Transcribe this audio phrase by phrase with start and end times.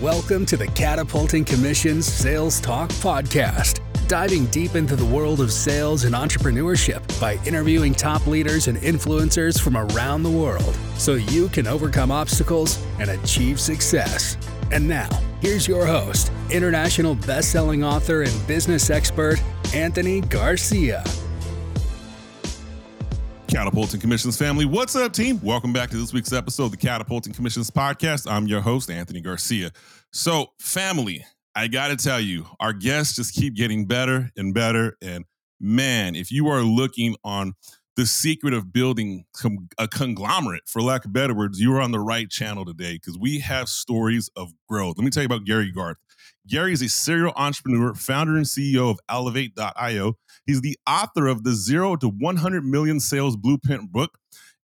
[0.00, 6.04] Welcome to the Catapulting Commissions Sales Talk Podcast, diving deep into the world of sales
[6.04, 11.66] and entrepreneurship by interviewing top leaders and influencers from around the world so you can
[11.66, 14.38] overcome obstacles and achieve success.
[14.72, 15.10] And now,
[15.42, 19.38] here's your host, international best-selling author and business expert,
[19.74, 21.04] Anthony Garcia.
[23.50, 24.64] Catapulting Commissions family.
[24.64, 25.40] What's up, team?
[25.42, 28.30] Welcome back to this week's episode of the Catapulting Commissions podcast.
[28.30, 29.72] I'm your host, Anthony Garcia.
[30.12, 34.96] So, family, I got to tell you, our guests just keep getting better and better.
[35.02, 35.24] And
[35.58, 37.54] man, if you are looking on
[37.96, 39.24] the secret of building
[39.78, 43.18] a conglomerate, for lack of better words, you are on the right channel today because
[43.18, 44.96] we have stories of growth.
[44.96, 45.96] Let me tell you about Gary Garth.
[46.46, 50.14] Gary is a serial entrepreneur, founder and CEO of Elev8.io.
[50.50, 54.18] He's the author of the Zero to 100 Million Sales Blueprint book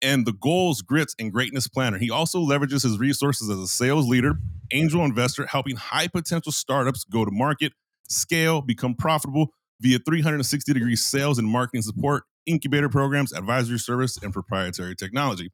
[0.00, 1.98] and the Goals, Grits, and Greatness Planner.
[1.98, 4.38] He also leverages his resources as a sales leader,
[4.72, 7.72] angel investor, helping high potential startups go to market,
[8.08, 9.48] scale, become profitable
[9.80, 15.50] via 360 degree sales and marketing support, incubator programs, advisory service, and proprietary technology.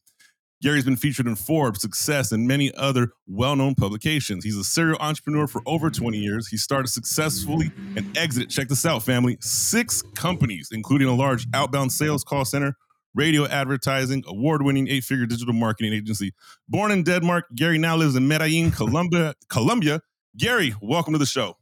[0.60, 4.44] Gary's been featured in Forbes, Success, and many other well known publications.
[4.44, 6.48] He's a serial entrepreneur for over 20 years.
[6.48, 11.92] He started successfully and exited, check this out, family, six companies, including a large outbound
[11.92, 12.74] sales call center,
[13.14, 16.32] radio advertising, award winning eight figure digital marketing agency.
[16.68, 19.34] Born in Denmark, Gary now lives in Medellin, Colombia.
[19.48, 20.00] Colombia.
[20.36, 21.56] Gary, welcome to the show.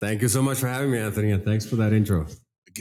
[0.00, 2.26] Thank you so much for having me, Anthony, and thanks for that intro.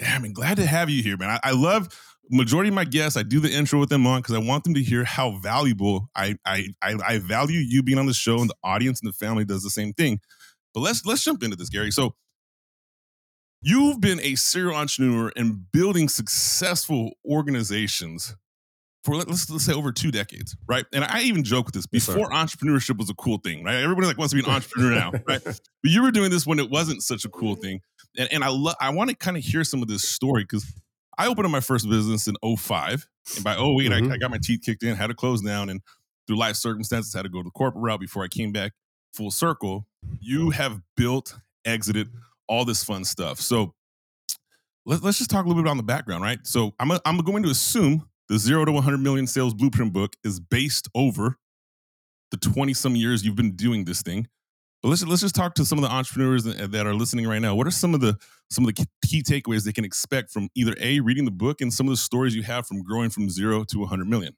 [0.08, 1.30] I mean, glad to have you here, man.
[1.30, 1.90] I, I love
[2.30, 4.74] majority of my guests, I do the intro with them on because I want them
[4.76, 8.50] to hear how valuable I, I, I I value you being on the show, and
[8.50, 10.20] the audience and the family does the same thing.
[10.74, 11.92] But let's let's jump into this, Gary.
[11.92, 12.16] So
[13.62, 18.36] you've been a serial entrepreneur and building successful organizations
[19.04, 20.86] for let's, let's say over two decades, right?
[20.94, 23.76] And I even joke with this before yes, entrepreneurship was a cool thing, right?
[23.76, 25.44] Everybody like wants to be an entrepreneur now, right?
[25.44, 27.62] But you were doing this when it wasn't such a cool mm-hmm.
[27.62, 27.82] thing,
[28.18, 30.66] and, and I love I want to kind of hear some of this story because
[31.18, 33.08] I opened up my first business in 05.
[33.36, 34.12] And by 8 mm-hmm.
[34.12, 35.82] I, I, got my teeth kicked in, had to close down, and
[36.28, 38.74] through life circumstances, had to go to the corporate route before I came back
[39.14, 39.88] full circle.
[40.20, 42.10] You have built, exited
[42.48, 43.40] all this fun stuff.
[43.40, 43.74] So
[44.86, 46.40] let, us just talk a little bit about the background, right?
[46.44, 50.16] So I'm, a, I'm going to assume the zero to 100 million sales blueprint book
[50.24, 51.38] is based over
[52.32, 54.28] the 20 some years you've been doing this thing.
[54.84, 57.56] But let's let's just talk to some of the entrepreneurs that are listening right now.
[57.56, 58.18] What are some of the
[58.50, 61.72] some of the key takeaways they can expect from either a reading the book and
[61.74, 64.36] some of the stories you have from growing from zero to 100 million?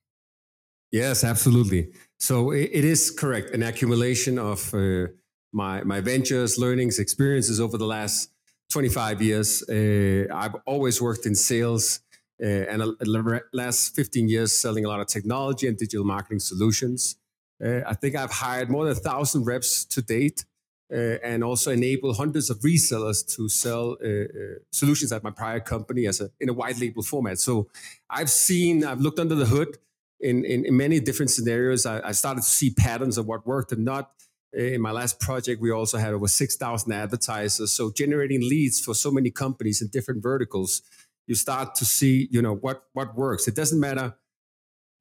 [0.92, 1.90] Yes, absolutely.
[2.20, 3.50] So it is correct.
[3.56, 5.08] An accumulation of uh,
[5.52, 8.30] my my ventures, learnings, experiences over the last
[8.70, 9.64] 25 years.
[9.68, 12.02] Uh, I've always worked in sales.
[12.44, 17.16] Uh, and the last 15 years selling a lot of technology and digital marketing solutions.
[17.64, 20.46] Uh, I think I've hired more than a thousand reps to date.
[20.94, 24.26] Uh, and also enable hundreds of resellers to sell uh, uh,
[24.72, 27.40] solutions at my prior company as a in a white label format.
[27.40, 27.68] So
[28.08, 29.80] I've seen, I've looked under the hood
[30.20, 31.88] in in, in many different scenarios.
[31.88, 34.12] I, I, started to see patterns of what worked and not.
[34.56, 37.72] Uh, in my last project, we also had over six thousand advertisers.
[37.72, 40.84] So generating leads for so many companies in different verticals,
[41.26, 43.48] you start to see, you know, what what works.
[43.48, 44.16] It doesn't matter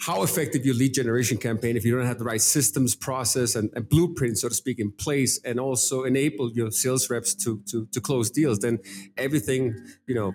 [0.01, 3.71] how effective your lead generation campaign if you don't have the right systems process and,
[3.75, 7.87] and blueprint so to speak in place and also enable your sales reps to, to,
[7.93, 8.79] to close deals then
[9.17, 9.75] everything
[10.07, 10.35] you know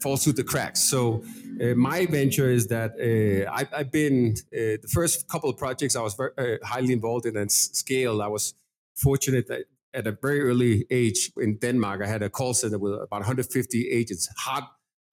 [0.00, 0.82] falls through the cracks.
[0.82, 1.24] So
[1.60, 5.96] uh, my venture is that uh, I, have been uh, the first couple of projects
[5.96, 8.54] i was very uh, highly involved in and scale i was
[8.94, 12.94] fortunate that at a very early age in denmark i had a call center with
[12.94, 14.64] about 150 agents hard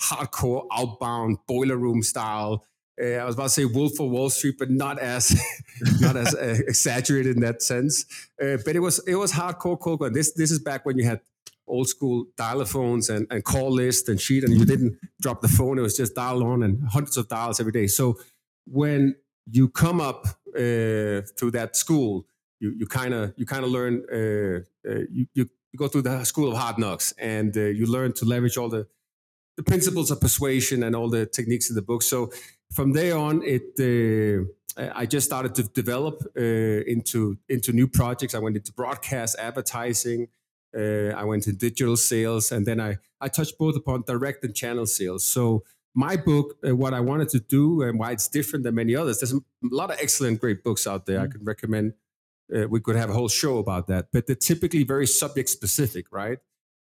[0.02, 2.64] hardcore outbound boiler room style
[3.00, 5.40] I was about to say Wolf of Wall Street, but not as
[6.02, 8.06] not as uh, exaggerated in that sense.
[8.42, 10.02] Uh, but it was it was hardcore cold.
[10.02, 11.22] And this this is back when you had
[11.68, 15.48] old school dial phones and, and call list and sheet, and you didn't drop the
[15.48, 15.78] phone.
[15.78, 17.88] It was just dial on and hundreds of dials every day.
[17.88, 18.18] So
[18.66, 19.16] when
[19.50, 20.26] you come up
[20.56, 22.26] uh, through that school,
[22.60, 25.48] you you kind of you kind of learn you, you
[25.78, 28.88] go through the school of hard knocks, and you learn to leverage all the
[29.58, 32.04] the principles of persuasion and all the techniques in the book.
[32.04, 32.32] So
[32.72, 34.46] from there on, it uh,
[34.78, 38.36] I just started to develop uh, into into new projects.
[38.36, 40.28] I went into broadcast advertising.
[40.78, 44.56] Uh, I went into digital sales, and then I I touched both upon direct and
[44.56, 45.26] channel sales.
[45.26, 45.64] So
[45.96, 49.20] my book, uh, what I wanted to do, and why it's different than many others.
[49.20, 51.18] There's a lot of excellent, great books out there.
[51.18, 51.26] Mm-hmm.
[51.26, 51.94] I could recommend.
[52.56, 56.06] Uh, we could have a whole show about that, but they're typically very subject specific,
[56.12, 56.38] right?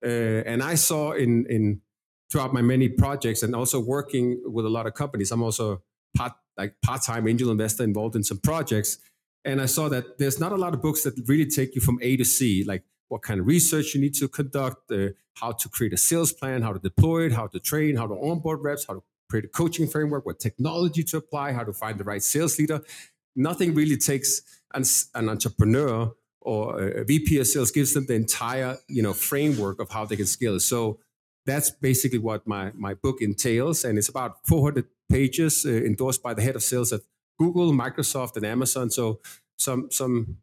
[0.03, 1.83] Uh, and I saw in in
[2.31, 5.31] throughout my many projects and also working with a lot of companies.
[5.33, 5.83] I'm also
[6.17, 8.99] part like part-time angel investor involved in some projects.
[9.45, 11.99] and I saw that there's not a lot of books that really take you from
[12.03, 15.69] A to C, like what kind of research you need to conduct, uh, how to
[15.69, 18.87] create a sales plan, how to deploy it, how to train, how to onboard reps,
[18.87, 22.23] how to create a coaching framework, what technology to apply, how to find the right
[22.23, 22.81] sales leader.
[23.35, 24.43] Nothing really takes
[24.75, 24.85] an,
[25.15, 26.13] an entrepreneur
[26.43, 30.17] or a VP of sales gives them the entire you know framework of how they
[30.17, 30.59] can scale.
[30.61, 30.99] So
[31.47, 36.35] that's basically what my my book entails, and it's about 400 pages uh, endorsed by
[36.35, 37.01] the head of sales at
[37.39, 38.91] Google, Microsoft, and Amazon.
[38.91, 39.21] So
[39.57, 40.37] some some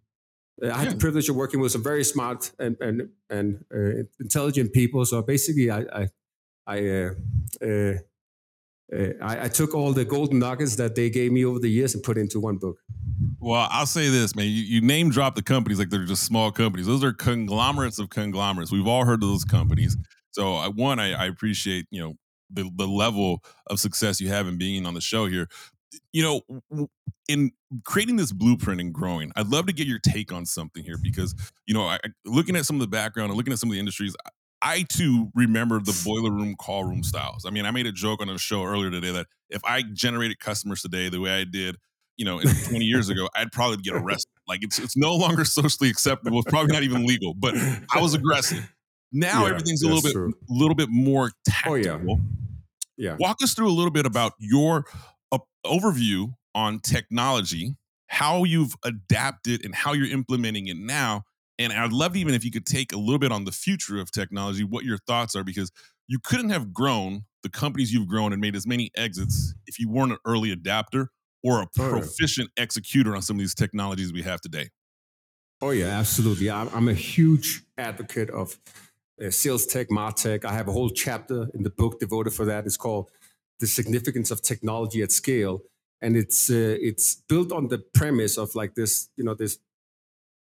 [0.63, 4.03] uh, I had the privilege of working with some very smart and and and uh,
[4.19, 5.05] intelligent people.
[5.05, 6.07] So basically, I I
[6.67, 7.11] I, uh,
[7.61, 7.93] uh,
[8.93, 11.93] uh, I, I took all the golden nuggets that they gave me over the years
[11.95, 12.77] and put into one book.
[13.39, 14.45] Well, I'll say this, man.
[14.45, 16.85] You, you, name drop the companies like they're just small companies.
[16.85, 18.71] Those are conglomerates of conglomerates.
[18.71, 19.97] We've all heard of those companies.
[20.37, 22.13] So, I, one, I, I appreciate you know
[22.51, 25.47] the the level of success you have in being on the show here.
[26.13, 26.87] You know,
[27.27, 27.49] in
[27.85, 31.33] creating this blueprint and growing, I'd love to get your take on something here because
[31.65, 33.79] you know, I, looking at some of the background and looking at some of the
[33.79, 34.15] industries,
[34.61, 37.43] I too remember the boiler room call room styles.
[37.43, 40.39] I mean, I made a joke on a show earlier today that if I generated
[40.39, 41.77] customers today the way I did
[42.17, 44.31] you know, 20 years ago, I'd probably get arrested.
[44.47, 46.39] Like it's it's no longer socially acceptable.
[46.39, 47.33] It's probably not even legal.
[47.33, 47.55] But
[47.93, 48.67] I was aggressive.
[49.11, 52.11] Now yeah, everything's a little bit a little bit more tactical.
[52.11, 52.19] Oh,
[52.97, 53.11] yeah.
[53.11, 53.17] yeah.
[53.19, 54.85] Walk us through a little bit about your
[55.31, 57.75] uh, overview on technology,
[58.07, 61.23] how you've adapted and how you're implementing it now.
[61.59, 64.11] And I'd love even if you could take a little bit on the future of
[64.11, 65.71] technology, what your thoughts are, because
[66.07, 69.89] you couldn't have grown the companies you've grown and made as many exits if you
[69.89, 71.09] weren't an early adapter
[71.43, 74.69] or a proficient executor on some of these technologies we have today?
[75.61, 76.51] Oh yeah, absolutely.
[76.51, 78.59] I'm a huge advocate of
[79.23, 80.45] uh, sales tech, martech.
[80.45, 82.65] I have a whole chapter in the book devoted for that.
[82.65, 83.11] It's called
[83.59, 85.61] "The Significance of Technology at Scale,"
[86.01, 89.59] and it's uh, it's built on the premise of like this, you know, this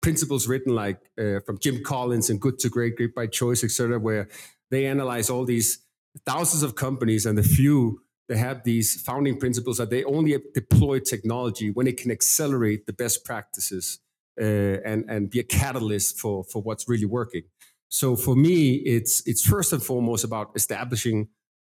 [0.01, 3.99] principles written like uh, from Jim Collins and Good to Great, Great by Choice, etc.,
[3.99, 4.29] where
[4.69, 5.85] they analyze all these
[6.25, 10.99] thousands of companies and the few that have these founding principles that they only deploy
[10.99, 13.99] technology when it can accelerate the best practices
[14.39, 14.43] uh,
[14.85, 17.43] and and be a catalyst for for what's really working.
[17.91, 21.27] So for me, it's it's first and foremost about establishing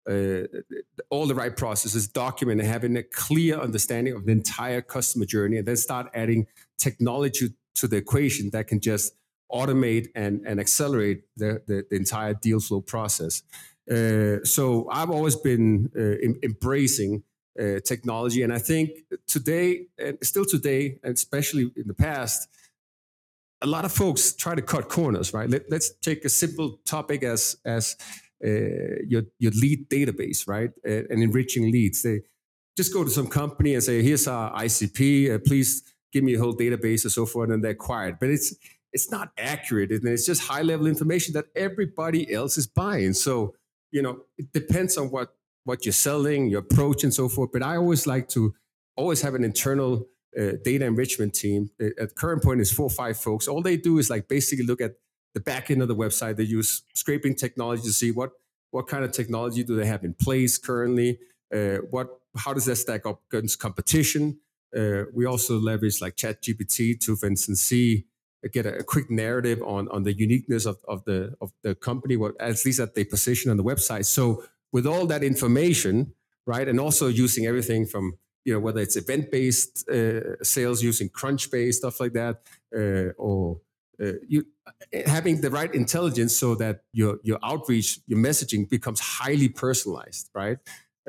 [0.10, 0.44] uh,
[1.10, 5.58] all the right processes, document, and having a clear understanding of the entire customer journey,
[5.58, 6.48] and then start adding
[6.78, 9.14] technology to the equation that can just
[9.52, 13.44] automate and, and accelerate the, the, the entire deal flow process.
[13.92, 17.24] Uh, so I've always been uh, em- embracing
[17.60, 18.92] uh, technology, and I think
[19.28, 22.48] today, and still today, and especially in the past,
[23.64, 25.34] a lot of folks try to cut corners.
[25.34, 25.50] Right?
[25.50, 27.96] Let, us take a simple topic as as
[28.46, 32.04] uh, your your lead database, right, and enriching leads.
[32.04, 32.22] They
[32.76, 35.34] just go to some company and say, "Here's our ICP.
[35.34, 38.16] Uh, please give me a whole database and so forth," and they acquire it.
[38.20, 38.54] But it's
[38.92, 43.14] it's not accurate, and it's just high level information that everybody else is buying.
[43.14, 43.56] So
[43.92, 47.52] you know, it depends on what what you're selling, your approach, and so forth.
[47.54, 48.54] But I always like to
[48.98, 50.08] always have an internal
[50.40, 51.70] uh, data enrichment team.
[52.00, 53.48] At current point, is four or five folks.
[53.48, 54.94] All they do is like basically look at
[55.34, 56.38] the back end of the website.
[56.38, 58.32] They use scraping technology to see what
[58.72, 61.20] what kind of technology do they have in place currently.
[61.54, 64.40] Uh, what how does that stack up against competition?
[64.76, 68.06] Uh, we also leverage like ChatGPT to, for instance, see
[68.52, 72.18] get a, a, quick narrative on on the uniqueness of, of the of the company,
[72.18, 74.06] what at least that they position on the website.
[74.06, 76.14] So with all that information,
[76.46, 81.10] right, and also using everything from you know whether it's event based uh, sales using
[81.10, 82.42] Crunchbase stuff like that,
[82.76, 83.60] uh, or
[84.02, 84.46] uh, you
[85.06, 90.58] having the right intelligence so that your your outreach, your messaging becomes highly personalized, right?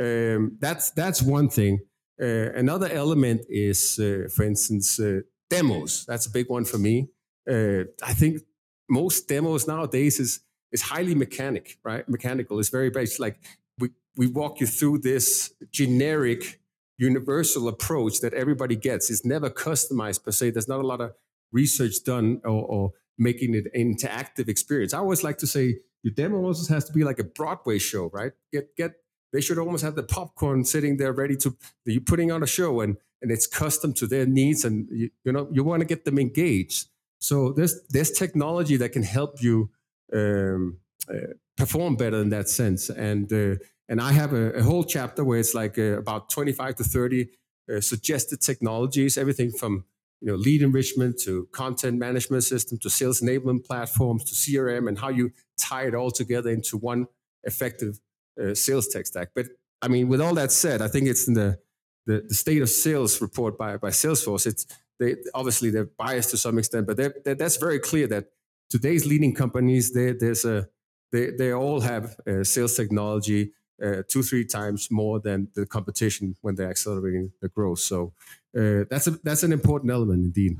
[0.01, 1.81] Um, that's that's one thing.
[2.21, 6.05] Uh, another element is, uh, for instance, uh, demos.
[6.07, 7.09] That's a big one for me
[7.51, 8.43] uh, I think
[8.89, 10.41] most demos nowadays is
[10.73, 12.09] is highly mechanic, right?
[12.09, 12.59] Mechanical.
[12.59, 13.21] It's very based.
[13.21, 13.39] Like
[13.79, 16.61] we we walk you through this generic,
[16.99, 19.11] universal approach that everybody gets.
[19.11, 20.51] It's never customized per se.
[20.51, 21.13] There's not a lot of
[21.53, 24.95] research done or, or making it an interactive experience.
[24.95, 28.11] I always like to say your demo almost has to be like a Broadway show,
[28.13, 28.33] right?
[28.53, 28.93] Get get
[29.33, 32.81] they should almost have the popcorn sitting there ready to you're putting on a show
[32.81, 36.05] and and it's custom to their needs and you, you know you want to get
[36.05, 39.71] them engaged so there's there's technology that can help you
[40.13, 42.91] um, uh, perform better in that sense.
[42.91, 43.57] And uh,
[43.89, 47.29] and I have a, a, whole chapter where it's like uh, about 25 to 30
[47.73, 49.85] uh, suggested technologies, everything from
[50.21, 54.99] you know lead enrichment to content management system to sales enablement platforms to CRM and
[54.99, 57.07] how you tie it all together into one
[57.43, 58.01] effective
[58.43, 59.29] uh, sales tech stack.
[59.35, 59.47] But
[59.83, 61.59] I mean, with all that said, I think it's in the
[62.07, 64.67] the, the state of sales report by, by Salesforce, it's
[64.99, 68.27] they obviously they're biased to some extent, but they're, they're, that's very clear that
[68.71, 70.69] today's leading companies they, there's a
[71.13, 76.37] they they all have uh, sales technology uh, two three times more than the competition
[76.41, 77.81] when they're accelerating the growth.
[77.81, 78.13] So
[78.57, 80.57] uh, that's a that's an important element indeed.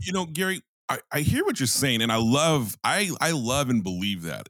[0.00, 3.70] You know, Gary, I, I hear what you're saying, and I love I I love
[3.70, 4.48] and believe that.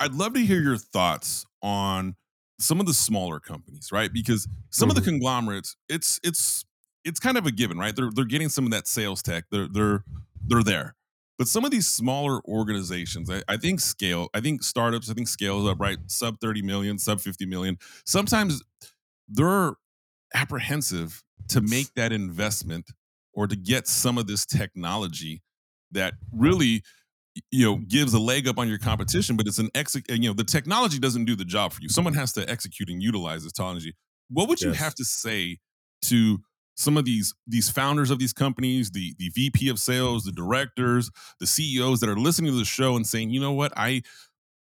[0.00, 2.16] I'd love to hear your thoughts on
[2.58, 4.12] some of the smaller companies, right?
[4.12, 4.90] Because some mm-hmm.
[4.90, 5.18] of the mm-hmm.
[5.18, 6.64] conglomerates, it's it's
[7.04, 7.94] it's kind of a given, right?
[7.94, 9.44] They're they're getting some of that sales tech.
[9.50, 10.04] They're they're
[10.46, 10.94] they're there.
[11.36, 15.28] But some of these smaller organizations, I, I think scale, I think startups, I think
[15.28, 15.98] scales up, right?
[16.06, 17.76] Sub 30 million, sub 50 million.
[18.06, 18.62] Sometimes
[19.28, 19.72] they're
[20.34, 22.90] apprehensive to make that investment
[23.32, 25.42] or to get some of this technology
[25.92, 26.82] that really
[27.50, 30.32] you know gives a leg up on your competition but it's an ex you know
[30.32, 33.52] the technology doesn't do the job for you someone has to execute and utilize this
[33.52, 33.92] technology
[34.28, 34.78] what would you yes.
[34.78, 35.58] have to say
[36.00, 36.38] to
[36.74, 41.10] some of these these founders of these companies the the vp of sales the directors
[41.38, 43.72] the ceos that are listening to the show and saying you know what?
[43.76, 44.02] I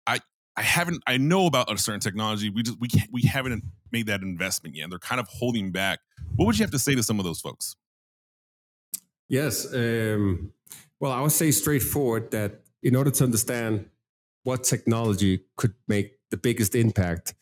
[0.06, 0.20] i
[0.56, 2.50] i haven't i know about a certain technology.
[2.50, 4.84] We just we can't we haven't made that investment yet.
[4.84, 6.00] And they're kind of holding back.
[6.36, 7.76] What would you have to say to some of those folks?
[9.28, 10.52] Yes um
[11.00, 13.86] well, I would say straightforward that in order to understand
[14.44, 17.34] what technology could make the biggest impact,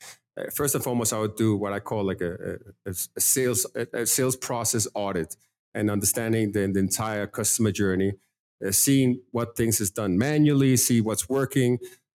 [0.52, 4.06] first and foremost, I would do what I call like a, a, a sales a,
[4.06, 5.36] sales process audit
[5.74, 8.14] and understanding the, the entire customer journey,
[8.64, 11.78] uh, seeing what things is done manually, see what's working,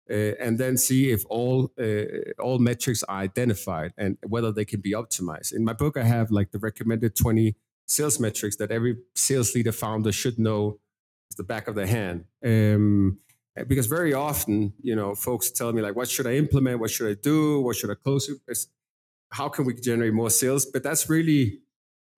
[0.10, 2.04] uh, and then see if all uh,
[2.40, 5.54] all metrics are identified and whether they can be optimized.
[5.54, 7.56] In my book, I have like the recommended 20
[7.88, 10.80] sales metrics that every sales leader founder should know
[11.38, 12.26] the back of the hand.
[12.44, 13.20] Um,
[13.64, 16.80] because very often, you know, folks tell me like, what should I implement?
[16.80, 17.62] What should I do?
[17.62, 18.30] What should I close?
[19.32, 20.66] How can we generate more sales?
[20.66, 21.60] But that's really,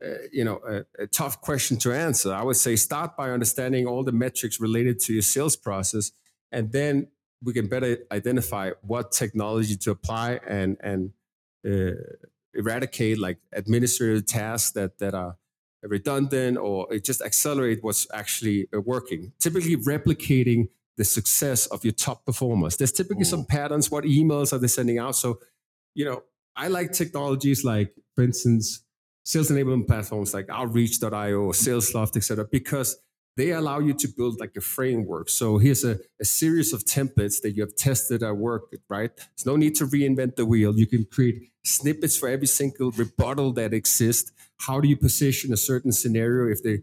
[0.04, 2.34] uh, you know, a, a, tough question to answer.
[2.34, 6.12] I would say start by understanding all the metrics related to your sales process,
[6.52, 7.08] and then
[7.44, 11.12] we can better identify what technology to apply and and
[11.66, 11.96] uh,
[12.54, 15.38] eradicate like administrative tasks that that are
[15.84, 19.32] redundant or just accelerate what's actually uh, working.
[19.40, 22.76] Typically replicating the success of your top performers.
[22.76, 23.48] There's typically some mm.
[23.48, 23.90] patterns.
[23.90, 25.16] What emails are they sending out?
[25.16, 25.40] So,
[25.94, 26.24] you know,
[26.56, 28.84] I like technologies like, for instance,
[29.24, 32.98] sales enablement platforms like Outreach.io or SalesLoft, etc., because
[33.36, 35.30] they allow you to build like a framework.
[35.30, 39.16] So here's a, a series of templates that you have tested at work, right?
[39.16, 40.76] There's no need to reinvent the wheel.
[40.76, 44.32] You can create snippets for every single rebuttal that exists.
[44.62, 46.80] How do you position a certain scenario if they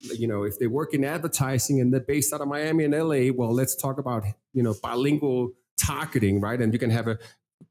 [0.00, 3.32] you know if they work in advertising and they're based out of miami and la
[3.34, 6.60] well let's talk about you know bilingual targeting right?
[6.60, 7.18] And you can have a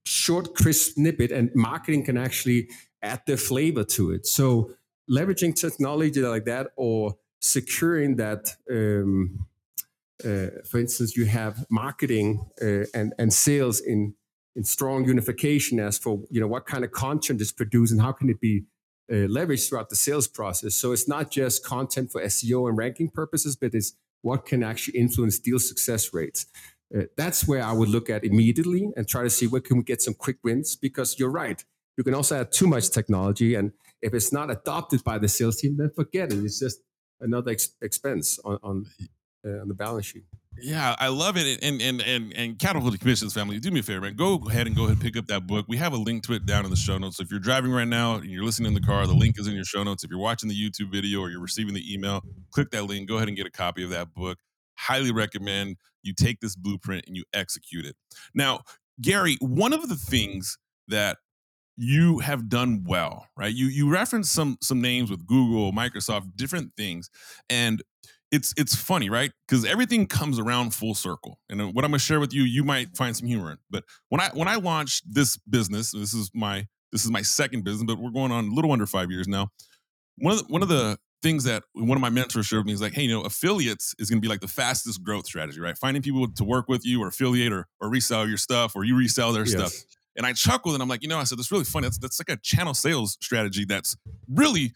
[0.05, 2.69] short crisp snippet and marketing can actually
[3.01, 4.25] add the flavor to it.
[4.25, 4.71] So
[5.09, 9.45] leveraging technology like that or securing that um,
[10.23, 14.15] uh, for instance you have marketing uh, and and sales in
[14.55, 18.11] in strong unification as for you know what kind of content is produced and how
[18.11, 18.63] can it be
[19.11, 20.75] uh, leveraged throughout the sales process.
[20.75, 24.97] So it's not just content for SEO and ranking purposes, but it's what can actually
[24.97, 26.47] influence deal success rates.
[26.95, 29.83] Uh, that's where I would look at immediately and try to see where can we
[29.83, 30.75] get some quick wins.
[30.75, 31.63] Because you're right,
[31.97, 33.71] you can also add too much technology, and
[34.01, 36.43] if it's not adopted by the sales team, then forget it.
[36.43, 36.79] It's just
[37.19, 38.85] another ex- expense on on,
[39.45, 40.25] uh, on the balance sheet.
[40.61, 41.59] Yeah, I love it.
[41.63, 44.15] And and and and Catapult Commissions family, do me a favor, man.
[44.15, 45.65] Go ahead and go ahead and pick up that book.
[45.67, 47.17] We have a link to it down in the show notes.
[47.17, 49.47] So if you're driving right now and you're listening in the car, the link is
[49.47, 50.03] in your show notes.
[50.03, 52.21] If you're watching the YouTube video or you're receiving the email,
[52.51, 53.07] click that link.
[53.09, 54.37] Go ahead and get a copy of that book.
[54.77, 57.95] Highly recommend you take this blueprint and you execute it.
[58.33, 58.61] Now,
[59.01, 60.57] Gary, one of the things
[60.87, 61.17] that
[61.77, 63.53] you have done well, right?
[63.53, 67.09] You you referenced some some names with Google, Microsoft, different things,
[67.49, 67.81] and
[68.35, 69.31] it's it's funny, right?
[69.47, 71.39] Because everything comes around full circle.
[71.49, 73.57] And uh, what I'm gonna share with you, you might find some humor in.
[73.69, 77.63] But when I when I launched this business, this is my this is my second
[77.63, 79.49] business, but we're going on a little under five years now.
[80.17, 82.81] One of the, one of the things that one of my mentors showed me is
[82.81, 85.77] like, hey, you know, affiliates is going to be like the fastest growth strategy, right?
[85.77, 88.95] Finding people to work with you or affiliate or, or resell your stuff or you
[88.95, 89.51] resell their yes.
[89.51, 89.73] stuff.
[90.15, 91.85] And I chuckled and I'm like, you know, I said, that's really funny.
[91.85, 93.97] That's, that's like a channel sales strategy that's
[94.29, 94.71] really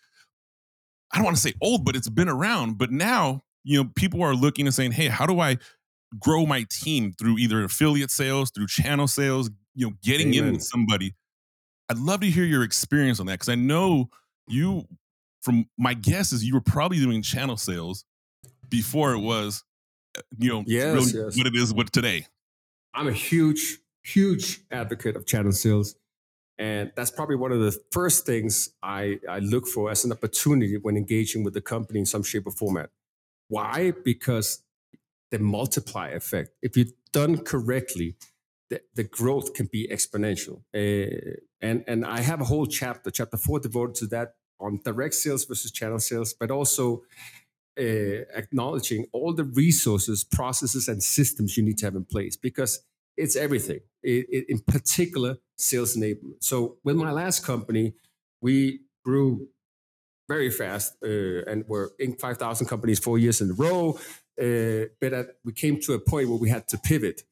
[1.12, 2.78] I don't want to say old, but it's been around.
[2.78, 5.58] But now, you know, people are looking and saying, hey, how do I
[6.20, 10.48] grow my team through either affiliate sales, through channel sales, you know, getting Amen.
[10.48, 11.16] in with somebody?
[11.90, 14.10] I'd love to hear your experience on that because I know
[14.48, 14.86] you,
[15.42, 18.06] from my guess, is you were probably doing channel sales
[18.70, 19.64] before it was,
[20.38, 21.38] you know, yes, really yes.
[21.38, 22.26] what it is what today.
[22.94, 25.96] I'm a huge, huge advocate of channel sales.
[26.58, 30.78] And that's probably one of the first things I, I look for as an opportunity
[30.78, 32.90] when engaging with the company in some shape or format.
[33.50, 33.92] Why?
[34.04, 34.64] Because
[35.32, 36.52] the multiply effect.
[36.62, 38.16] If you've done correctly,
[38.70, 40.62] the, the growth can be exponential.
[40.74, 45.16] Uh, and, and I have a whole chapter, chapter four, devoted to that on direct
[45.16, 47.04] sales versus channel sales, but also
[47.80, 52.84] uh, acknowledging all the resources, processes, and systems you need to have in place because
[53.18, 53.80] it's everything.
[54.04, 56.42] It, it, in particular, sales enablement.
[56.42, 57.94] So with my last company,
[58.42, 59.48] we grew
[60.30, 64.00] very fast uh, and we're in 5,000 companies four years in a row.
[64.42, 67.24] Uh, but at, we came to a point where we had to pivot.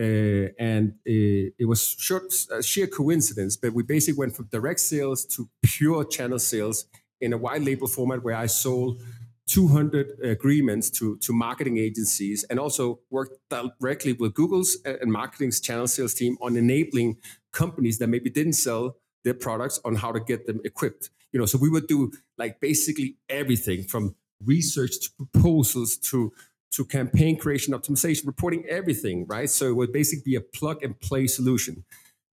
[0.00, 2.32] Uh, and uh, it was short,
[2.62, 6.86] sheer coincidence, but we basically went from direct sales to pure channel sales
[7.20, 9.02] in a white label format where I sold
[9.46, 15.86] 200 agreements to, to marketing agencies and also worked directly with Google's and marketing's channel
[15.86, 17.18] sales team on enabling
[17.52, 21.10] companies that maybe didn't sell their products on how to get them equipped.
[21.34, 26.32] You know, so we would do like basically everything from research to proposals to
[26.70, 29.50] to campaign creation, optimization, reporting, everything, right?
[29.50, 31.84] So it would basically be a plug and play solution.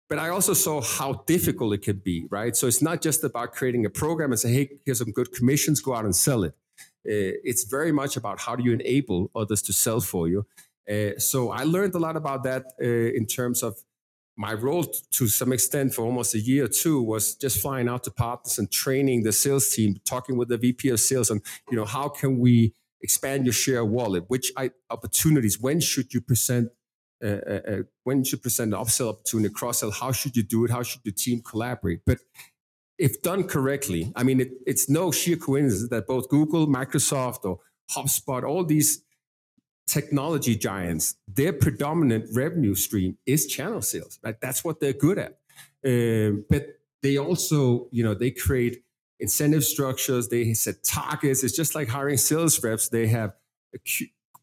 [0.08, 2.56] But I also saw how difficult it could be, right?
[2.56, 5.80] So it's not just about creating a program and say, hey, here's some good commissions,
[5.80, 6.54] go out and sell it.
[7.06, 10.46] Uh, it's very much about how do you enable others to sell for you.
[10.90, 13.76] Uh, so I learned a lot about that uh, in terms of
[14.40, 18.02] my role to some extent for almost a year or two was just flying out
[18.04, 21.76] to partners and training the sales team, talking with the VP of sales on, you
[21.76, 24.24] know, how can we expand your share wallet?
[24.28, 24.50] Which
[24.88, 25.60] opportunities?
[25.60, 26.70] When should you present?
[27.22, 29.90] Uh, uh, uh, when should present an upsell opportunity, cross sell?
[29.90, 30.70] How should you do it?
[30.70, 32.00] How should the team collaborate?
[32.06, 32.20] But
[32.96, 37.58] if done correctly, I mean, it, it's no sheer coincidence that both Google, Microsoft, or
[37.90, 39.02] HubSpot, all these
[39.90, 44.18] technology giants, their predominant revenue stream is channel sales.
[44.22, 44.40] Right?
[44.40, 45.38] That's what they're good at.
[45.84, 48.84] Um, but they also, you know, they create
[49.18, 50.28] incentive structures.
[50.28, 51.42] They set targets.
[51.42, 52.88] It's just like hiring sales reps.
[52.88, 53.34] They have
[53.74, 53.78] a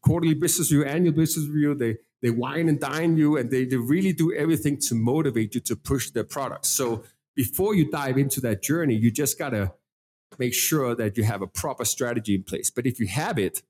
[0.02, 1.74] quarterly business review, annual business review.
[1.74, 5.60] They they wine and dine you, and they, they really do everything to motivate you
[5.62, 6.68] to push their products.
[6.68, 7.04] So
[7.36, 9.72] before you dive into that journey, you just gotta
[10.38, 12.70] make sure that you have a proper strategy in place.
[12.70, 13.62] But if you have it,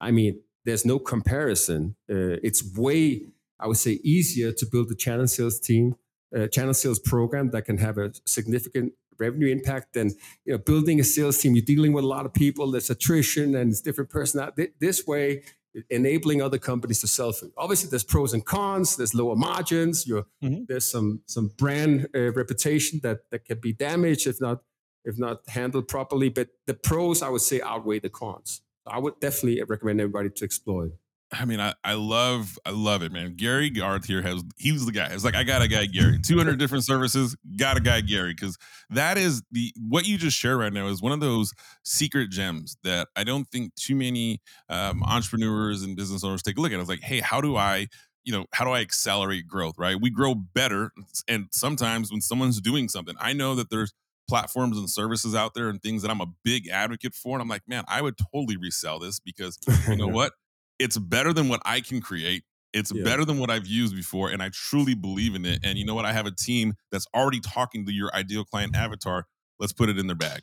[0.00, 1.96] I mean, there's no comparison.
[2.10, 3.22] Uh, it's way,
[3.58, 5.96] I would say, easier to build a channel sales team,
[6.32, 10.10] a channel sales program that can have a significant revenue impact than
[10.44, 11.54] you know building a sales team.
[11.54, 12.70] You're dealing with a lot of people.
[12.70, 14.68] There's attrition and it's different personality.
[14.80, 15.42] This way,
[15.90, 17.52] enabling other companies to sell food.
[17.56, 18.96] Obviously, there's pros and cons.
[18.96, 20.04] There's lower margins.
[20.06, 20.64] Mm-hmm.
[20.68, 24.62] There's some some brand uh, reputation that that can be damaged if not
[25.04, 26.28] if not handled properly.
[26.28, 28.62] But the pros, I would say, outweigh the cons.
[28.86, 30.92] I would definitely recommend everybody to explore it.
[31.32, 33.34] I mean, I, I love I love it, man.
[33.34, 35.08] Gary Garth here has he was the guy.
[35.10, 36.18] It's like I got a guy Gary.
[36.22, 38.56] 200 different services, got a guy Gary because
[38.90, 42.76] that is the what you just shared right now is one of those secret gems
[42.84, 46.78] that I don't think too many um, entrepreneurs and business owners take a look at.
[46.78, 47.88] It's like, hey, how do I
[48.24, 49.74] you know how do I accelerate growth?
[49.76, 50.00] Right?
[50.00, 50.92] We grow better,
[51.26, 53.92] and sometimes when someone's doing something, I know that there's
[54.28, 57.34] platforms and services out there and things that I'm a big advocate for.
[57.34, 59.58] And I'm like, man, I would totally resell this because
[59.88, 60.32] you know what?
[60.78, 62.44] It's better than what I can create.
[62.72, 63.04] It's yeah.
[63.04, 64.30] better than what I've used before.
[64.30, 65.60] And I truly believe in it.
[65.62, 66.04] And you know what?
[66.04, 69.26] I have a team that's already talking to your ideal client avatar.
[69.60, 70.42] Let's put it in their bag.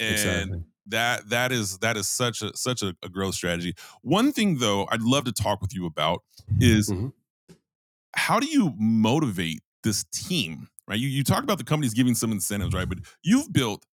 [0.00, 0.62] And exactly.
[0.86, 3.74] that that is that is such a such a, a, growth strategy.
[4.02, 6.22] One thing though, I'd love to talk with you about
[6.58, 7.08] is mm-hmm.
[8.16, 10.98] how do you motivate this team right?
[10.98, 12.88] You you talked about the companies giving some incentives, right?
[12.88, 13.86] But you've built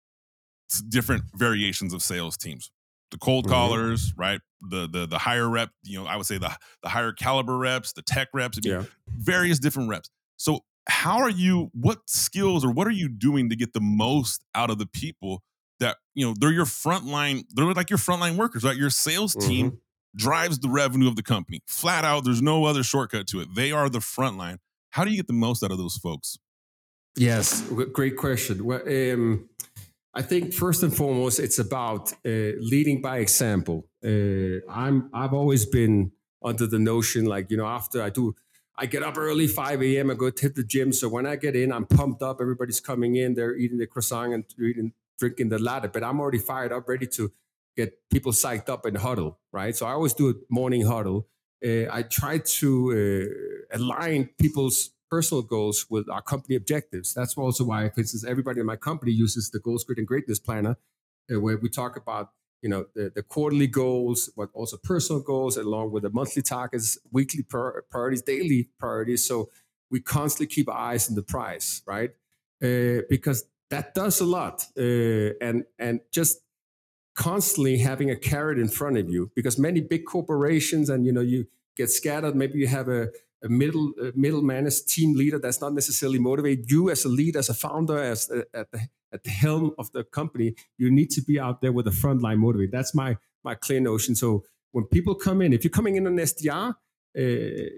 [0.89, 2.71] different variations of sales teams.
[3.12, 3.53] The cold mm-hmm.
[3.53, 4.41] callers, right?
[4.62, 6.51] The the the higher rep, you know, I would say the
[6.83, 8.83] the higher caliber reps, the tech reps, yeah.
[9.07, 10.10] various different reps.
[10.36, 14.43] So how are you what skills or what are you doing to get the most
[14.55, 15.43] out of the people
[15.79, 19.67] that you know they're your frontline they're like your frontline workers right your sales team
[19.67, 19.77] mm-hmm.
[20.15, 23.71] drives the revenue of the company flat out there's no other shortcut to it they
[23.71, 24.57] are the frontline
[24.91, 26.38] how do you get the most out of those folks
[27.17, 27.62] Yes,
[27.93, 28.63] great question.
[28.63, 29.49] Well, um,
[30.13, 33.88] I think first and foremost, it's about uh, leading by example.
[34.03, 36.12] Uh, I'm I've always been
[36.43, 38.36] under the notion like you know after I do
[38.77, 40.12] I get up early 5 a.m.
[40.12, 40.93] I go hit the gym.
[40.93, 42.38] So when I get in, I'm pumped up.
[42.39, 43.34] Everybody's coming in.
[43.34, 45.89] They're eating the croissant and eating, drinking the latte.
[45.91, 47.32] But I'm already fired up, ready to
[47.75, 49.39] get people psyched up in huddle.
[49.51, 49.75] Right.
[49.75, 51.27] So I always do a morning huddle.
[51.65, 52.69] Uh, I try to
[53.73, 57.13] uh, align people's personal goals with our company objectives.
[57.13, 60.39] That's also why, for instance, everybody in my company uses the Goals Grit and Greatness
[60.39, 60.77] Planner,
[61.31, 65.57] uh, where we talk about you know the, the, quarterly goals, but also personal goals,
[65.57, 69.23] along with the monthly targets, weekly priorities, daily priorities.
[69.27, 69.49] So
[69.91, 72.11] we constantly keep our eyes on the prize, right?
[72.63, 74.65] uh, because that does a lot.
[74.77, 76.41] Uh, and and just
[77.15, 81.21] constantly having a carrot in front of you, because many big corporations and you know
[81.21, 82.35] you get scattered.
[82.35, 83.09] Maybe you have a
[83.43, 86.69] a middle a middle managed team leader that's not necessarily motivated.
[86.69, 89.91] You as a leader, as a founder, as a, at the at the helm of
[89.91, 92.71] the company, you need to be out there with the frontline motivate.
[92.71, 94.15] That's my my clear notion.
[94.15, 97.21] So when people come in, if you're coming in on SDR, uh,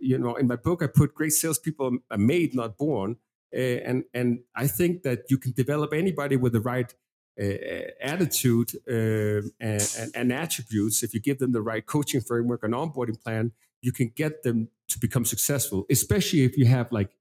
[0.02, 3.18] you know, in my book I put great salespeople are made, not born,
[3.56, 6.94] uh, and and I think that you can develop anybody with the right
[7.40, 11.04] uh, attitude uh, and, and, and attributes.
[11.04, 14.70] If you give them the right coaching framework and onboarding plan, you can get them
[14.90, 17.12] to become successful, especially if you have like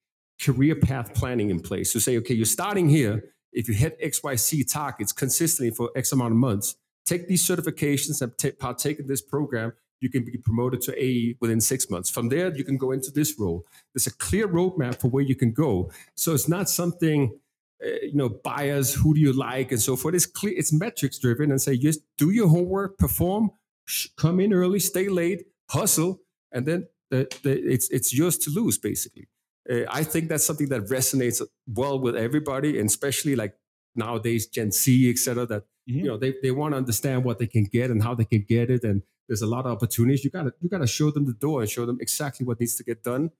[0.40, 1.92] career path planning in place.
[1.92, 3.24] So say, okay, you're starting here.
[3.52, 8.36] If you hit XYZ targets consistently for X amount of months, take these certifications and
[8.38, 9.72] t- partake in this program.
[10.00, 12.08] You can be promoted to AE within six months.
[12.08, 13.66] From there, you can go into this role.
[13.92, 15.90] There's a clear roadmap for where you can go.
[16.14, 17.36] So it's not something,
[17.84, 20.14] uh, you know, bias, who do you like, and so forth.
[20.14, 23.50] It's clear, it's metrics driven, and say just do your homework, perform,
[23.86, 26.20] sh- come in early, stay late, hustle,
[26.52, 29.28] and then the, the, it's it's yours to lose basically.
[29.70, 33.54] Uh, I think that's something that resonates well with everybody, and especially like
[33.94, 35.46] nowadays Gen Z, etc.
[35.46, 35.98] That mm-hmm.
[35.98, 38.44] you know they, they want to understand what they can get and how they can
[38.48, 40.24] get it, and there's a lot of opportunities.
[40.24, 42.84] You gotta you gotta show them the door and show them exactly what needs to
[42.84, 43.30] get done,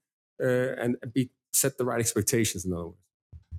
[0.43, 2.65] uh, and be set the right expectations.
[2.65, 2.99] In other words.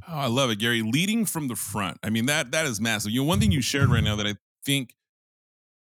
[0.07, 0.81] Oh, I love it, Gary.
[0.81, 1.99] Leading from the front.
[2.03, 3.11] I mean that that is massive.
[3.11, 4.95] You know, one thing you shared right now that I think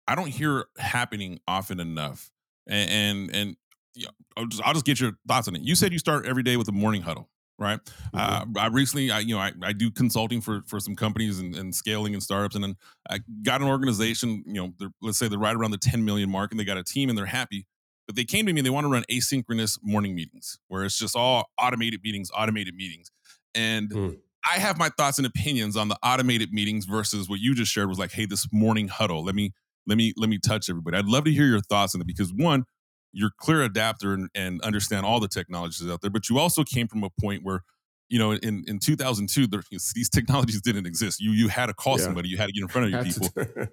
[0.08, 2.32] I don't hear happening often enough,
[2.67, 3.58] and and, and
[3.95, 5.62] yeah, I'll just, I'll just get your thoughts on it.
[5.62, 7.80] You said you start every day with a morning huddle, right?
[8.13, 8.58] Mm-hmm.
[8.58, 11.56] Uh, I recently, I, you know, I, I do consulting for for some companies and,
[11.56, 12.75] and, scaling and startups, and then
[13.10, 14.43] I got an organization.
[14.45, 16.84] You know, let's say they're right around the 10 million mark, and they got a
[16.84, 17.65] team, and they're happy.
[18.08, 20.97] But they came to me and they want to run asynchronous morning meetings, where it's
[20.97, 23.12] just all automated meetings, automated meetings,
[23.54, 23.89] and.
[23.89, 24.17] Mm.
[24.47, 27.89] I have my thoughts and opinions on the automated meetings versus what you just shared
[27.89, 29.25] was like, hey, this morning huddle.
[29.25, 29.54] Let me
[29.88, 30.98] let me let me touch everybody.
[30.98, 32.65] I'd love to hear your thoughts on it because one,
[33.12, 36.88] you're clear adapter and, and understand all the technologies out there, but you also came
[36.88, 37.62] from a point where
[38.10, 41.19] you know, in, in 2002, there, these technologies didn't exist.
[41.19, 42.06] You you had to call yeah.
[42.06, 43.67] somebody, you had to get in front of your people.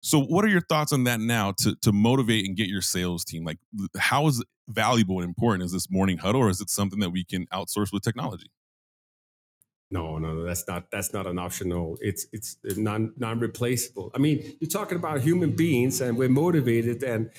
[0.00, 3.24] so, what are your thoughts on that now to to motivate and get your sales
[3.24, 3.44] team?
[3.44, 3.58] Like,
[3.98, 7.24] how is valuable and important is this morning huddle, or is it something that we
[7.24, 8.50] can outsource with technology?
[9.92, 11.98] No, no, no, that's not that's not an optional.
[12.00, 14.10] It's it's non non replaceable.
[14.14, 17.30] I mean, you're talking about human beings, and we're motivated, and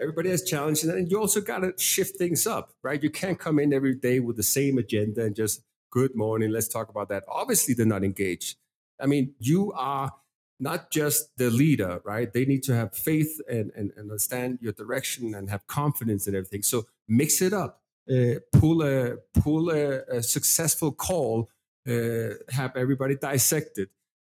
[0.00, 3.02] everybody has challenges and you also got to shift things up right?
[3.02, 6.68] You can't come in every day with the same agenda and just good morning let's
[6.68, 7.24] talk about that.
[7.28, 8.56] Obviously they're not engaged.
[9.00, 10.12] I mean you are
[10.58, 12.32] not just the leader right?
[12.32, 16.34] They need to have faith and, and, and understand your direction and have confidence in
[16.34, 16.62] everything.
[16.62, 17.82] So mix it up.
[18.10, 21.48] Uh, pull a pull a, a successful call
[21.88, 23.78] uh, have everybody dissect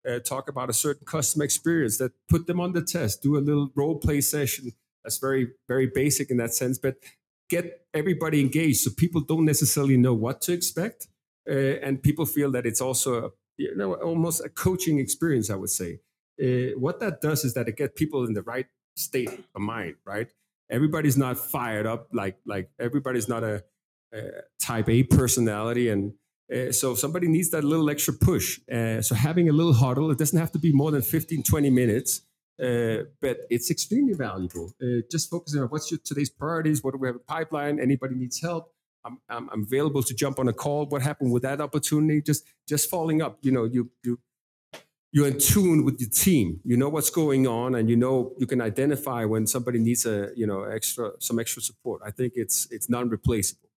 [0.08, 3.40] uh, talk about a certain customer experience that put them on the test do a
[3.40, 4.72] little role play session
[5.06, 6.80] that's very, very basic in that sense.
[6.80, 6.98] But
[7.48, 11.08] get everybody engaged so people don't necessarily know what to expect.
[11.48, 15.56] Uh, and people feel that it's also, a, you know, almost a coaching experience, I
[15.56, 16.00] would say.
[16.42, 18.66] Uh, what that does is that it gets people in the right
[18.98, 20.28] state of mind, right?
[20.72, 23.64] Everybody's not fired up like like everybody's not a,
[24.12, 24.22] a
[24.60, 26.14] type A personality, and
[26.54, 28.60] uh, so somebody needs that little extra push.
[28.72, 31.70] Uh, so having a little huddle, it doesn't have to be more than 15, 20
[31.70, 32.22] minutes.
[32.62, 34.72] Uh, but it's extremely valuable.
[34.82, 36.84] Uh, just focusing on what's your today's priorities.
[36.84, 37.80] What do we have a pipeline?
[37.80, 38.72] Anybody needs help?
[39.04, 40.86] I'm, I'm, I'm, available to jump on a call.
[40.86, 42.22] What happened with that opportunity?
[42.22, 43.38] Just just following up.
[43.42, 44.20] You know, you you
[45.12, 46.62] you're in tune with your team.
[46.64, 50.30] You know what's going on, and you know you can identify when somebody needs a
[50.36, 52.02] you know extra some extra support.
[52.06, 53.70] I think it's it's non replaceable.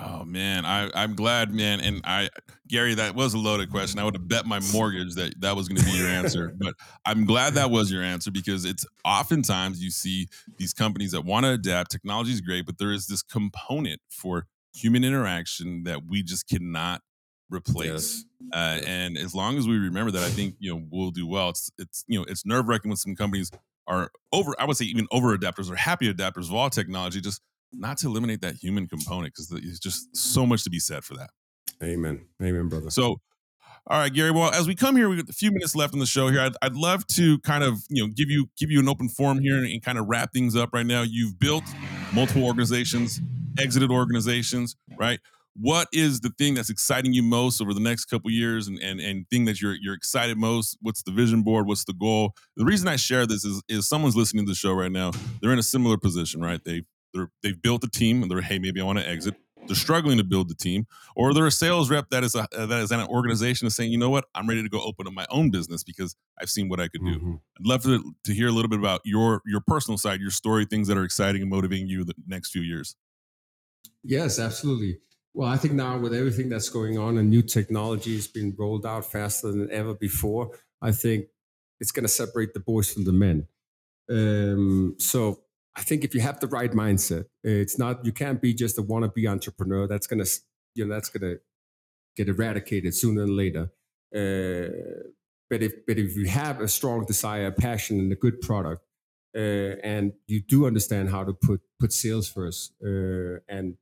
[0.00, 1.80] Oh man, I I'm glad, man.
[1.80, 2.28] And I,
[2.66, 4.00] Gary, that was a loaded question.
[4.00, 6.52] I would have bet my mortgage that that was going to be your answer.
[6.58, 10.26] but I'm glad that was your answer because it's oftentimes you see
[10.58, 11.92] these companies that want to adapt.
[11.92, 17.02] Technology is great, but there is this component for human interaction that we just cannot
[17.48, 18.24] replace.
[18.50, 18.52] Yes.
[18.52, 21.50] Uh, and as long as we remember that, I think you know we'll do well.
[21.50, 23.52] It's it's you know it's nerve wracking when some companies
[23.86, 24.52] are over.
[24.58, 27.40] I would say even over adapters or happy adapters of all technology just
[27.72, 31.14] not to eliminate that human component because there's just so much to be said for
[31.14, 31.30] that.
[31.82, 32.26] Amen.
[32.42, 32.90] Amen, brother.
[32.90, 33.20] So,
[33.88, 34.30] all right, Gary.
[34.32, 36.40] Well, as we come here, we got a few minutes left in the show here.
[36.40, 39.38] I'd, I'd love to kind of you know give you give you an open forum
[39.38, 41.02] here and, and kind of wrap things up right now.
[41.02, 41.64] You've built
[42.12, 43.20] multiple organizations,
[43.58, 45.20] exited organizations, right?
[45.58, 49.00] What is the thing that's exciting you most over the next couple years, and and
[49.00, 50.76] and thing that you're you're excited most?
[50.80, 51.66] What's the vision board?
[51.66, 52.32] What's the goal?
[52.56, 55.12] The reason I share this is is someone's listening to the show right now.
[55.40, 56.62] They're in a similar position, right?
[56.64, 56.82] They
[57.16, 59.34] they're they've built a team and they're hey maybe I want to exit.
[59.66, 62.80] they're struggling to build the team, or they're a sales rep that is a that
[62.80, 65.26] is an organization is saying, you know what, I'm ready to go open up my
[65.30, 67.16] own business because I've seen what I could do.
[67.18, 67.34] Mm-hmm.
[67.58, 70.64] I'd love to, to hear a little bit about your your personal side, your story,
[70.64, 72.96] things that are exciting and motivating you the next few years.
[74.02, 74.98] Yes, absolutely.
[75.34, 78.86] Well, I think now with everything that's going on and new technology has been rolled
[78.86, 80.50] out faster than ever before,
[80.80, 81.26] I think
[81.80, 83.48] it's going to separate the boys from the men.
[84.08, 85.40] Um, so
[85.76, 88.82] I think if you have the right mindset, it's not you can't be just a
[88.82, 89.86] wannabe entrepreneur.
[89.86, 90.24] That's gonna
[90.74, 91.36] you know that's gonna
[92.16, 93.70] get eradicated sooner than later.
[94.14, 95.04] Uh,
[95.50, 98.82] but if but if you have a strong desire, passion, and a good product,
[99.36, 103.76] uh, and you do understand how to put put sales first uh, and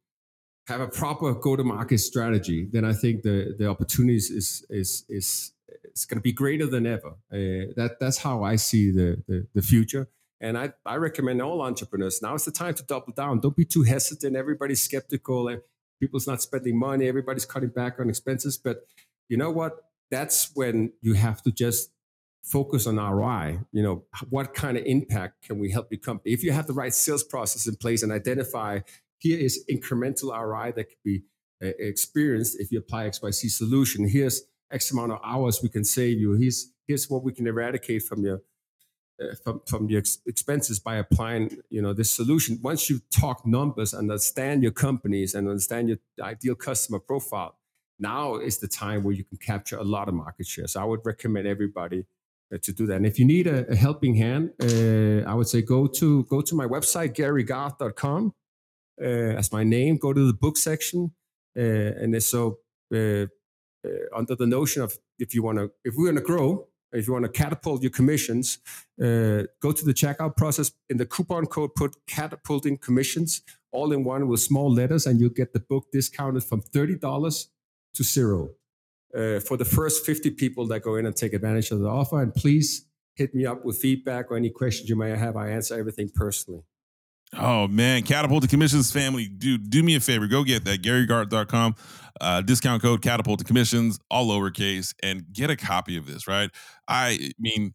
[0.66, 5.04] have a proper go to market strategy, then I think the the opportunities is is
[5.08, 5.52] is
[5.94, 7.10] is going to be greater than ever.
[7.32, 10.08] Uh, that that's how I see the, the the future.
[10.44, 13.40] And I, I recommend all entrepreneurs now is the time to double down.
[13.40, 14.36] Don't be too hesitant.
[14.36, 15.48] Everybody's skeptical.
[15.48, 15.62] And
[15.98, 17.08] people's not spending money.
[17.08, 18.58] Everybody's cutting back on expenses.
[18.58, 18.84] But
[19.30, 19.72] you know what?
[20.10, 21.92] That's when you have to just
[22.42, 23.60] focus on ROI.
[23.72, 26.34] You know, what kind of impact can we help your company?
[26.34, 28.80] If you have the right sales process in place and identify
[29.16, 31.22] here is incremental ROI that could be
[31.64, 34.06] uh, experienced if you apply XYZ solution.
[34.06, 36.34] Here's X amount of hours we can save you.
[36.34, 38.42] Here's here's what we can eradicate from your
[39.42, 42.58] from, from your ex- expenses by applying you know this solution.
[42.62, 47.56] Once you talk numbers understand your companies and understand your ideal customer profile
[47.98, 50.66] now is the time where you can capture a lot of market share.
[50.66, 52.04] So i would recommend everybody
[52.52, 52.96] uh, to do that.
[52.96, 56.40] And if you need a, a helping hand uh, i would say go to go
[56.40, 58.34] to my website garygarth.com
[59.00, 61.12] uh, as my name go to the book section
[61.56, 62.58] uh, and so
[62.94, 63.26] uh,
[64.14, 67.12] under the notion of if you want to if we want to grow if you
[67.12, 68.58] want to catapult your commissions,
[69.00, 70.72] uh, go to the checkout process.
[70.88, 75.30] In the coupon code, put catapulting commissions all in one with small letters, and you'll
[75.30, 77.46] get the book discounted from $30
[77.94, 78.50] to zero
[79.14, 82.22] uh, for the first 50 people that go in and take advantage of the offer.
[82.22, 85.36] And please hit me up with feedback or any questions you may have.
[85.36, 86.62] I answer everything personally.
[87.38, 90.26] Oh man, Catapulting Commissions family, dude, do me a favor.
[90.26, 91.74] Go get that GaryGarth.com
[92.20, 96.26] uh, discount code Catapulting Commissions, all lowercase, and get a copy of this.
[96.26, 96.50] Right?
[96.88, 97.74] I mean,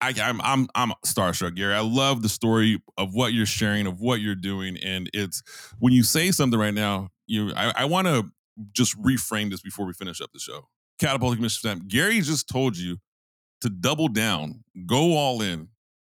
[0.00, 1.74] I, I'm, I'm I'm starstruck, Gary.
[1.74, 5.42] I love the story of what you're sharing, of what you're doing, and it's
[5.78, 7.08] when you say something right now.
[7.26, 8.26] You, I, I want to
[8.72, 10.68] just reframe this before we finish up the show.
[10.98, 11.86] Catapulting Commissions family.
[11.88, 12.98] Gary just told you
[13.62, 15.68] to double down, go all in,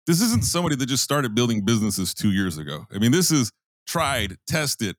[0.07, 2.87] this isn't somebody that just started building businesses two years ago.
[2.93, 3.51] I mean, this is
[3.85, 4.95] tried, tested,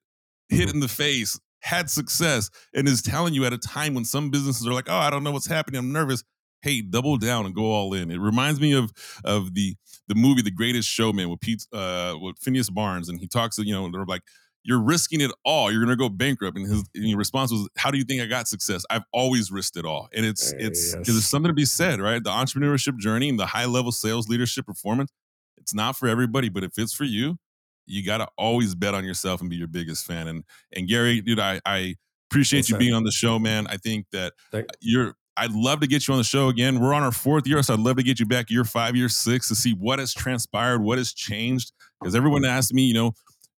[0.49, 4.31] hit in the face, had success, and is telling you at a time when some
[4.31, 6.23] businesses are like, oh, I don't know what's happening, I'm nervous.
[6.61, 8.11] Hey, double down and go all in.
[8.11, 8.93] It reminds me of
[9.25, 9.77] of the
[10.09, 13.67] the movie The Greatest Showman with Pete uh with Phineas Barnes, and he talks, to,
[13.67, 14.23] you know, they're like,
[14.69, 15.73] you're risking it all.
[15.73, 16.59] You're going to go bankrupt.
[16.59, 18.85] And his, and response was, "How do you think I got success?
[18.91, 21.07] I've always risked it all." And it's hey, it's yes.
[21.07, 22.23] there's something to be said, right?
[22.23, 25.11] The entrepreneurship journey and the high level sales leadership performance.
[25.57, 27.39] It's not for everybody, but if it's for you,
[27.87, 30.29] you got to always bet on yourself and be your biggest fan.
[30.29, 30.45] And
[30.77, 31.97] and Gary, dude, I I
[32.31, 33.67] appreciate you being on the show, man.
[33.69, 34.35] I think that
[34.81, 36.79] you're I'd love to get you on the show again.
[36.79, 39.09] We're on our fourth year, so I'd love to get you back year five, year
[39.09, 41.73] six to see what has transpired, what has changed.
[42.01, 42.51] Because everyone mm-hmm.
[42.51, 43.13] asks me, you know,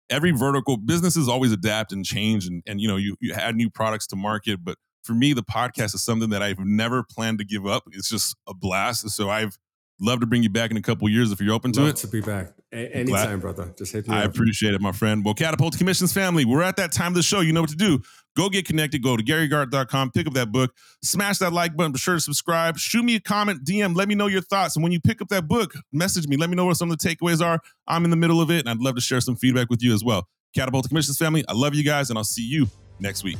[0.09, 3.69] every vertical businesses always adapt and change and, and you know you, you add new
[3.69, 4.63] products to market.
[4.63, 7.83] But for me the podcast is something that i've never planned to give up.
[7.91, 9.09] It's just a blast.
[9.09, 9.57] So i've
[10.01, 11.95] love to bring you back in a couple years if you're open to love it
[11.95, 14.31] to be back a- anytime brother just hit me i up.
[14.31, 17.41] appreciate it my friend well catapult commissions family we're at that time of the show
[17.41, 18.01] you know what to do
[18.39, 19.03] Go get connected.
[19.03, 22.77] Go to GaryGarth.com, pick up that book, smash that like button, be sure to subscribe,
[22.77, 24.77] shoot me a comment, DM, let me know your thoughts.
[24.77, 26.97] And when you pick up that book, message me, let me know what some of
[26.97, 27.59] the takeaways are.
[27.85, 29.93] I'm in the middle of it, and I'd love to share some feedback with you
[29.93, 30.27] as well.
[30.55, 32.67] Catapult Commissions family, I love you guys, and I'll see you
[32.99, 33.39] next week.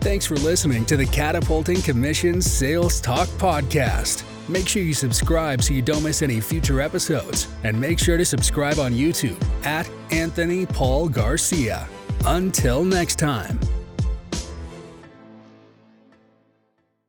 [0.00, 4.24] Thanks for listening to the Catapulting Commissions Sales Talk Podcast.
[4.48, 7.48] Make sure you subscribe so you don't miss any future episodes.
[7.64, 11.86] And make sure to subscribe on YouTube at Anthony Paul Garcia.
[12.24, 13.60] Until next time.